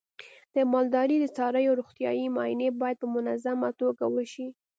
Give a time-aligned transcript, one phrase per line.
[0.55, 4.47] د مالدارۍ د څارویو روغتیايي معاینې باید په منظمه توګه وشي.